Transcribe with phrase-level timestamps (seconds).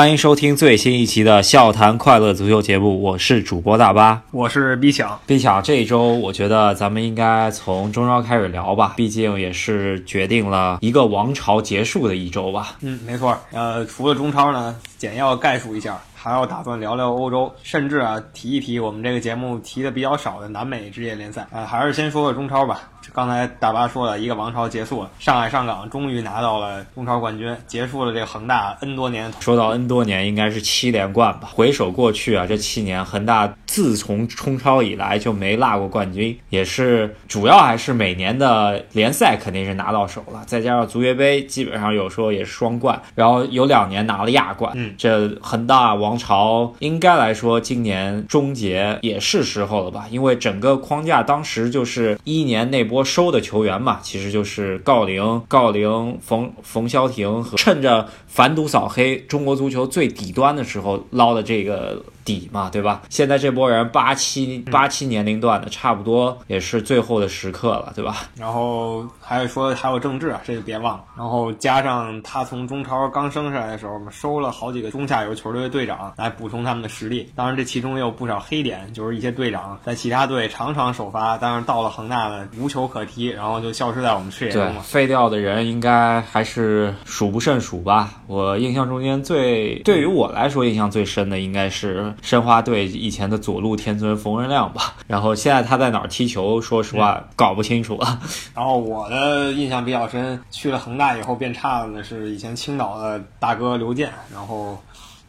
[0.00, 5.20] 欢迎收听最新一期的笑谈快乐足球节目，我是主播大巴，我是 B 强。
[5.26, 12.78] B 强，这一周我觉得咱们应该从中超开始聊吧，毕竟也是决定了一个王朝结束的一周吧。
[12.80, 13.36] 嗯，没错。
[13.52, 21.46] 呃，除了中超呢，简要概述一下，还要打算聊聊欧洲，甚至啊提一提我们这个节目提的比较少的南美职业联赛。
[21.50, 22.82] 呃，还是先说说中超吧。
[23.14, 29.32] 刚才大巴说了一个王朝结束了，上海上港终于拿到了中超冠军，结束了这恒大 N 多年。
[29.40, 31.48] 说到 N 多年，应该是七连冠吧。
[31.50, 44.72] 回首过去啊，这七年恒大自从冲超以来就没落过冠军，也是主要还是每年的联赛肯定是拿到手了，再加上足协杯基本上有时候也是双冠，然后有两年拿了亚冠。
[44.74, 50.08] 嗯，这恒大王朝应该来说今年终结也是时候了吧？
[50.10, 63.02] 因为整个框架当时就是一年那波收的球员嘛，其实就是郜林、郜林、冯冯潇霆和趁着反赌扫黑中国足球最底端的时候捞的这个底嘛，对吧？
[63.08, 68.16] 现在这波人八七八七年龄段的，差不多也是最后的时刻了，对吧？
[68.36, 71.04] 然后还有说还有郑智啊，这个别忘了。
[71.16, 77.30] 然后加上他从中超刚升上来的时候我们，收了好几个中下游球队的队长来补充他们的实力。
[77.34, 84.80] 当然这其中也有不少黑点，就是一些队长在其他队常常首发，但是到了恒大呢无球可踢，然后就消失在我们视野中，了。
[84.82, 88.10] 废掉的人应该还是数不胜数吧。
[88.26, 94.94] 我印象中间最对于我来说印象最深的应该是申花队以前的左路天尊冯仁亮吧。
[95.06, 98.20] 然后现在他在哪儿踢球，说实话搞不清楚了。
[98.54, 104.80] 然后我的印象比较深，去了恒大以后变差的呢是以前青岛的大哥刘健，然后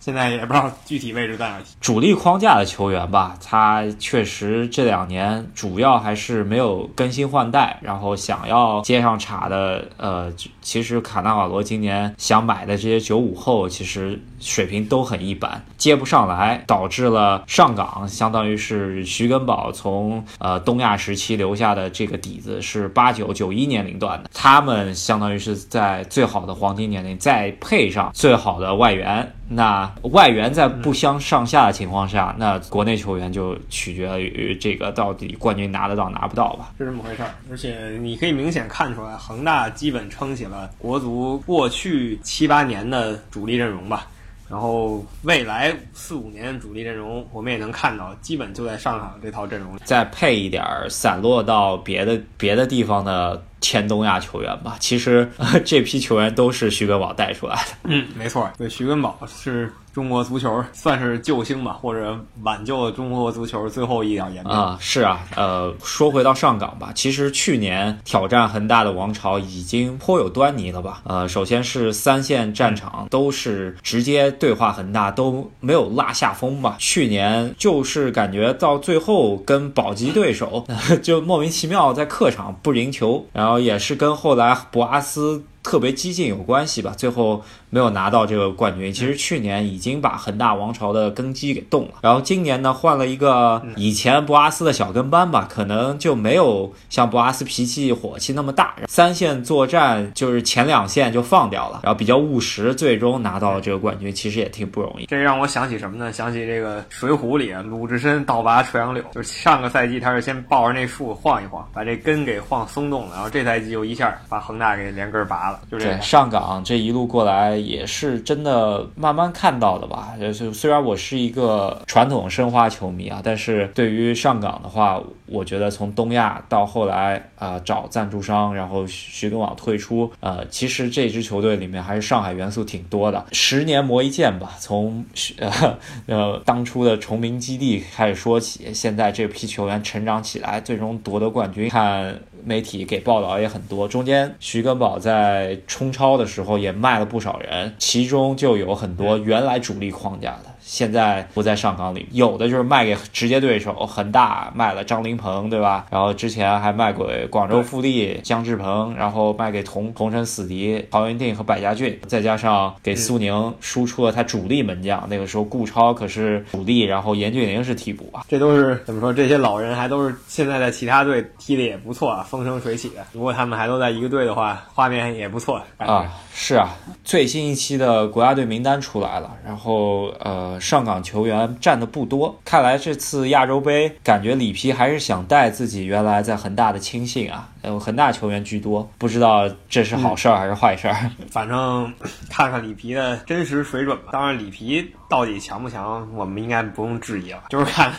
[0.00, 1.58] 现在也不知道具体位置在哪。
[1.80, 29.30] 主力框架的球员吧，他确实这两年主要还是没有更新换代，然后想要接上茬的，呃，其实卡纳瓦罗今年想买的这些九五后，其实水平都很一般，接不上来，导致了上港相当于是徐根宝从呃东亚时期留下的这个底子是八九九一年龄段的，他们相当于是在最好的黄金年龄，再配上最好的外援。
[29.52, 36.72] 那外援在不相上下的情况下，那国内球员就取决于这个到底冠军拿得到拿不到吧。
[36.78, 44.06] 是这么回事儿，而且你可以明显看出来，恒大基本撑起了国足过去七八年的主力阵容吧。
[44.48, 49.80] 然后未来四五年主力阵容，我们也能看到，基本就在上海这套阵容里。
[49.84, 54.76] 再配一点儿散落到别的别的地方的前东亚球员吧。
[54.80, 55.30] 其实、
[55.64, 57.72] 这批球员都是徐根宝带出来的。
[57.84, 71.02] 嗯，没错，对，徐根宝是中国足球算是救星吧，或者挽救了中国足球最后一点颜面啊、是啊，呃，说回到上港吧，其实去年挑战恒大的王朝已经颇有端倪了吧？
[71.04, 76.76] 呃，首先是三线战场都是直接对话恒大，都没有落下风吧？
[76.78, 80.64] 去年就是感觉到最后跟保级对手
[81.02, 85.42] 就莫名其妙在客场不赢球，然后也是跟后来博阿斯。
[85.62, 88.92] 特别激进有关系吧，最后没有拿到这个冠军。
[88.92, 98.74] 其实去年已经把恒大王朝的根基给动了，然后今年呢换了一个以前博阿斯的小跟班吧，可能就没有像博阿斯脾气火气那么大。
[98.88, 105.06] 三线作战就是前两线就放掉了，然后比较务实，最终拿到了这个冠军，其实也挺不容易。
[105.06, 106.12] 这让我想起什么呢？
[106.12, 115.49] 想起这个《水浒》里鲁智深倒拔垂杨柳，就是上个赛季他是先抱着那树晃一晃，把这根给晃松动了，然后这赛季又一下把恒大给连根拔了。
[115.70, 120.14] 就这对，上港这一路过来也是真的慢慢看到的吧。
[120.20, 133.24] 就是虽然我是一个传统申花球迷啊，但是对于上港的话，我觉得从东亚到后来啊、呃、找赞助商，然后徐根宝退出，呃，其实这支球队里面还是上海元素挺多的。
[133.32, 135.04] 十年磨一剑吧，从
[135.38, 142.18] 呃呃当初的崇明基地开始说起，现在这批球员成长起来，最终夺得冠军，看。
[142.44, 155.86] 媒体给报道也很多，中间徐根宝在冲超的时候也卖了不少人，其中就有很多原来主力框架的，现在不在上港里，有的就是卖给直接对手恒大，卖了张琳芃，对吧？
[155.90, 169.12] 然后之前还卖给广州富力姜志鹏，然后卖给同同城死敌曹云定和百家俊，再加上给苏宁输出了他主力门将，那个时候顾超可是主力，然后严俊凌是替补啊，这都是怎么说？
[169.12, 172.26] 这些老人还都是现在在其他队踢的也不错啊。
[172.30, 176.10] 风生水起的，如果他们还都在一个队的话，画面也不错啊。
[176.32, 176.74] 是啊，
[177.04, 191.10] 最新一期的国家队名单出来了，然后呃，上港球员占的不多，看来这次亚洲杯感觉里皮还是想带自己原来在恒大的亲信啊，呃，恒大球员居多，不知道这是好事儿还是坏事儿。
[191.30, 191.92] 反正
[192.28, 194.10] 看看里皮的真实水准吧。
[194.12, 197.92] 当然，里皮到底强不强，我们应该不用质疑了，就是看。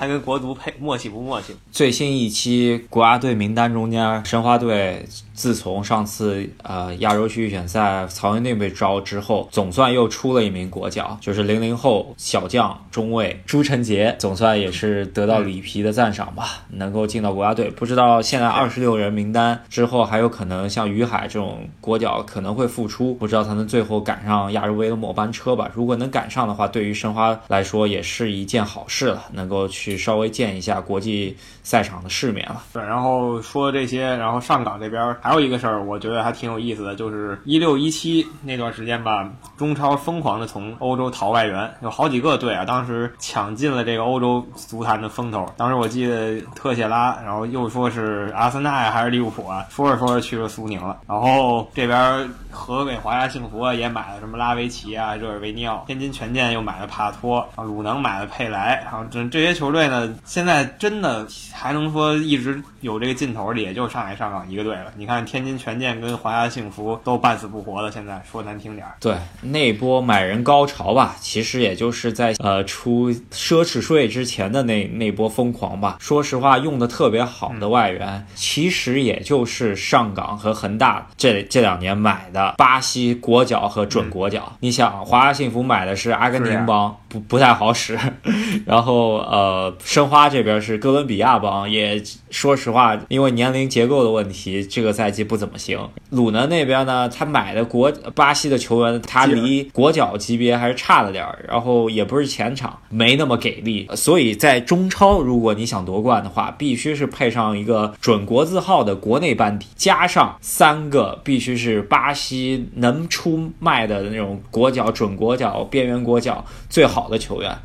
[0.00, 1.56] 他跟国足配默契不默契？
[1.72, 17.68] 最新一期国家队名单中间，申花队自从上次呃亚洲区预选赛曹云定被招之后，总算又出了一名国脚，就是零零后小将中卫朱晨杰，总算也是得到里皮的赞赏吧，能够进到国家队。
[17.68, 25.70] 不知道现在二十六人名单之后，还有可能像于海这种国脚可能会复出，不知道他能最后赶上亚洲杯的末班车吧？
[25.74, 29.98] 如果能赶上的话，对于申花来说也是一件好事了，能够去。
[29.98, 32.62] 稍微见一下国际赛场的世面了。
[32.72, 45.44] 对，然后说这些，然后上港这边还有一个事儿，我觉得还挺有意思的，就是一六一七那段时间吧，中超疯狂的从欧洲淘外援，有好几个队啊，当时抢进了这个欧洲足坛的风头。
[45.56, 50.98] 当时我记得特谢拉，然后又说是阿森纳呀还是利物浦啊，说着说着去了苏宁了。
[51.06, 59.88] 然后这边河北华夏幸福啊也买了什么拉维奇啊、热尔维尼奥，天津权健又买了帕托，鲁能买了佩莱，然后这这些球队。
[59.88, 64.92] 呢，现在真的还能说一直有这个劲头的，也就上海上港一个队了。
[64.96, 68.94] 你看天津权健跟华夏幸福都半死不活的，现在说难听点儿。
[69.00, 75.96] 对，那波买人高潮吧，其实也就是在呃出奢侈税之前的那那波疯狂吧。
[76.00, 84.52] 说实话，用的特别好的外援，其实也就是上港和恒大这这两年买的巴西国脚和准国脚。
[84.60, 87.98] 你想，华夏幸福买的是阿根廷帮，不不太好使，
[88.64, 89.76] 然后呃。
[89.84, 95.78] 申花这边是哥伦比亚帮，也说实话，因为年龄结构的问题，这个赛季不怎么行。
[96.10, 103.88] 鲁能那边呢，他买的国巴西的球员，他离国脚级别还是差了点儿，然后也不是前场，没那么给力。
[103.94, 117.56] 所以在中超，如果你想夺冠的话，必须是配上一个准国字号的国内班底，加上三个必须是巴西能出卖的那种国脚、准国脚、边缘国脚最好的球员。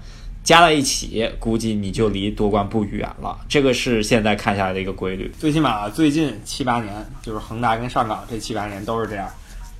[0.43, 3.39] 加在一起，估计你就离夺冠不远了。
[3.47, 5.31] 这个是现在看下来的一个规律。
[5.39, 9.29] 最起码最近七八年，就是恒大跟上港这七八年都是这样。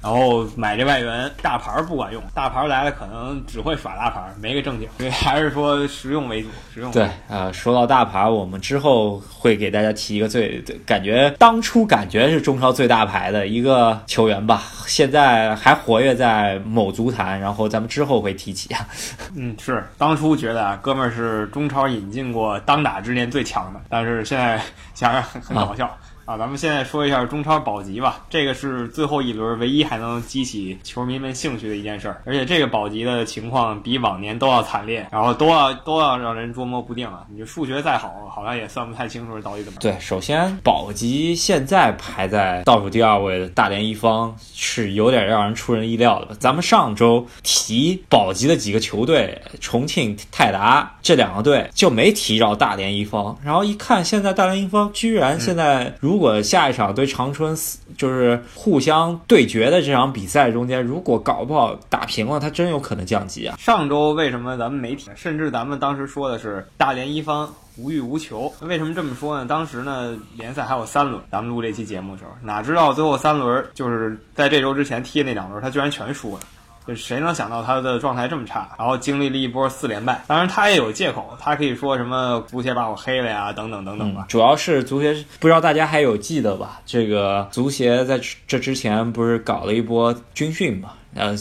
[0.03, 6.50] 然后买这外援大牌不管用，大牌来了可能只会耍大牌，没个正经，所 以还是说实用为主。
[6.73, 18.85] 实用对啊，说到大牌，我们之后会给大家提一个最感觉当初感觉是中超最大牌的一个球员吧，现在还活跃在某足坛，然后咱们之后会提起啊。
[19.38, 24.59] 嗯，是当初觉得啊，哥们儿是中超引进过当打之年最强的，但是现在
[24.94, 25.85] 想想很搞笑。
[25.85, 28.25] 啊，咱们现在说一下中超保级吧。
[28.29, 37.25] 这个是最后一轮唯一还能激起球迷们兴趣的一件事儿，而且这个保级的情况比往年都要惨烈，然后都要都要让人捉摸不定啊。
[37.33, 39.79] 你数学再好，好像也算不太清楚到底怎么。
[39.81, 46.35] 对，首先保级现在排在倒数第二位的大连一方是有点让人出人意料的。
[46.35, 57.57] 咱们上周提保级的几个球队，重庆泰达这两个队就没提到大连一方，然后一看现在大连一方居然现在如如果下一场对长春
[57.98, 63.57] 就是互相对决的这场比赛中间，如果搞不好打平了，他真有可能降级啊！
[63.57, 68.54] 上周为什么咱们媒体，甚至咱们当时说的是大连一方无欲无求？
[68.60, 69.48] 为什么这么说呢？
[69.48, 76.42] 当时呢联赛还有三轮，咱们录这期节目的时候，哪知道最后三轮就是在这周之前踢的那两轮，他居然全输了。
[76.85, 80.24] 就谁能想到他的状态这么差，然后经历了一波四连败。
[80.27, 84.25] 当然他也有借口，他可以说什么足协把我黑了呀，等等等等吧。
[84.28, 86.81] 主要是足协不知道大家还有记得吧？
[86.85, 90.94] 这个足协在这之前不是搞了一波军训嘛？
[91.16, 91.35] 呃，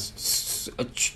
[0.94, 1.12] 去。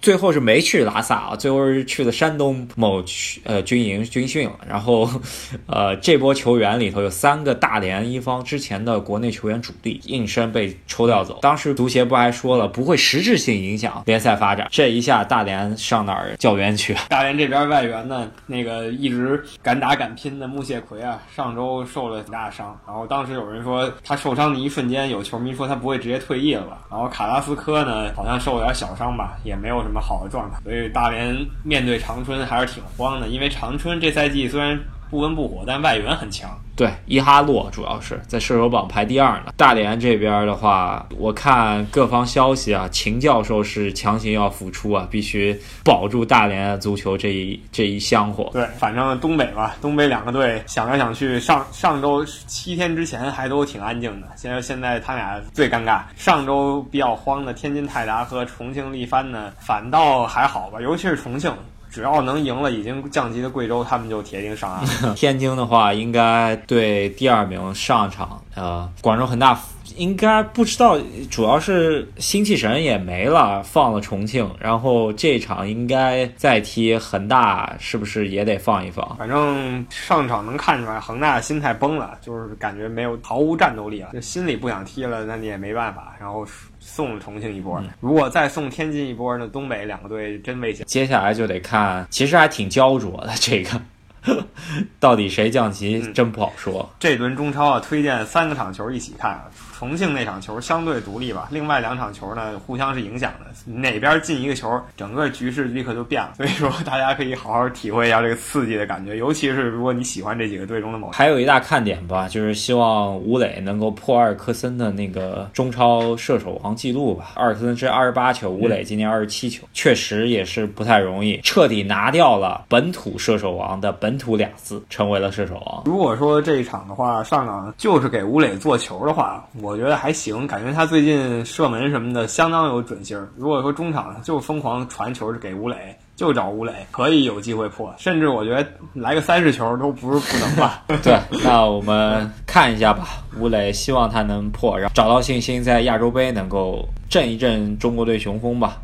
[0.00, 4.54] 最后是没去拉萨啊，最后是去了山东某区呃军营军训了。
[4.68, 5.08] 然后，
[5.66, 11.38] 呃，这波球员里头有三个大连一方之前的国内球员主力应声被抽调走。
[11.42, 14.68] 当时足协不还说了不会实质性影响联赛发展。
[14.70, 16.94] 这一下大连上哪儿教员去？
[17.10, 22.78] 大连这边外援呢，那个一直敢打敢拼的穆谢奎啊，上周受了挺大伤。
[22.86, 26.78] 然后当时有人说他受伤的一瞬间，有球迷说他不会直接退役了吧？
[26.90, 34.78] 然后卡拉斯科呢，好像受了点小伤吧，也没有什么好的状态，所以大连面对长春还是挺慌的，因为长春这赛季虽然。
[35.10, 36.50] 不温不火，但外援很强。
[36.76, 39.52] 对，伊哈洛主要是在射手榜排第二呢。
[39.56, 48.48] 大连这边的话，我看各方消息啊，秦教授是强行要复出啊，必须保住大连足球这一这一香火。
[48.52, 56.02] 对，反正东北吧，东北两个队想来想去，上上周七天之前还都挺安静的，现在现在他俩最尴尬。
[56.16, 61.52] 上周比较慌的天津泰达和重庆力帆呢，反倒还好吧，尤其是重庆。
[61.90, 64.84] 只要能赢了已经降级的贵州，他们就铁定上岸。
[65.16, 68.40] 天津的话，应该对第二名上场。
[68.54, 69.58] 呃，广州恒大
[69.96, 70.98] 应该不知道，
[71.30, 79.16] 主要是心气神也没了，放了重庆，然后这场应该再踢恒大，是不是也得放一放？
[79.16, 86.14] 反正上场能看出来，恒大心态崩了，就是感觉没有毫无战斗力了，就心里不想踢了，那你也没办法。
[86.20, 86.46] 然后。
[86.80, 90.86] 送了重庆一波，如果再送天津一波，那东北两个队真危险。
[90.86, 93.80] 接下来就得看，其实还挺焦灼的，这个
[94.98, 96.88] 到底谁降级真不好说。
[96.98, 99.38] 这轮中超啊，推荐三个场球一起看。
[99.78, 106.32] 重庆那场球相对独立吧，另外两场球呢互相是影响的，哪边进一个球，整个局势立刻就变了。
[106.36, 111.12] 所以说大家可以好好体会一下这个刺激的感觉，尤其是如果你喜欢这几个队中的某。
[111.12, 117.34] 还有一大看点吧，就是希望吴磊能够破阿尔克森的那个中超射手王记录吧。
[117.36, 125.84] 阿尔克森是二十八球，吴磊今年二十七球，确实也是不太容易，彻底拿掉了本土射手王的本土俩字，成为了射手王。
[125.84, 129.67] 如果说这一场的话，上港就是给吴磊做球的话，我。
[129.68, 133.22] 我觉得还行，感觉他最近射门什么的相当有准星。
[133.36, 137.94] 如果说中场就疯狂传球是给吴磊，就找吴磊，可以有机会破。
[137.98, 140.82] 甚至我觉得来个三十球都不是不能吧。
[141.04, 143.22] 对，那我们看一下吧。
[143.38, 148.78] 吴磊希望他能破，然后找到信心，在亚洲杯能够振一振中国队雄风吧。